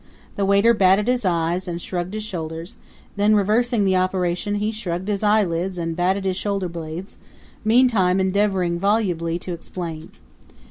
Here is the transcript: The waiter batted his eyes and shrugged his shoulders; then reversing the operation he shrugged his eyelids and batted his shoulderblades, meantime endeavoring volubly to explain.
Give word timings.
The 0.35 0.45
waiter 0.47 0.73
batted 0.73 1.07
his 1.07 1.25
eyes 1.25 1.67
and 1.67 1.79
shrugged 1.79 2.15
his 2.15 2.23
shoulders; 2.23 2.77
then 3.17 3.35
reversing 3.35 3.85
the 3.85 3.97
operation 3.97 4.55
he 4.55 4.71
shrugged 4.71 5.07
his 5.07 5.21
eyelids 5.21 5.77
and 5.77 5.95
batted 5.95 6.25
his 6.25 6.37
shoulderblades, 6.37 7.17
meantime 7.63 8.19
endeavoring 8.19 8.79
volubly 8.79 9.37
to 9.37 9.53
explain. 9.53 10.09